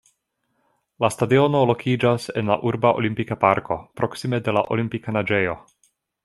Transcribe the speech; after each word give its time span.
La 1.03 1.09
stadiono 1.15 1.59
lokiĝas 1.71 2.25
en 2.41 2.49
la 2.53 2.57
urba 2.69 2.93
Olimpika 3.03 3.37
Parko, 3.45 3.79
proksime 4.03 4.41
de 4.49 4.57
la 4.59 4.65
Olimpika 4.79 5.15
Naĝejo. 5.21 5.55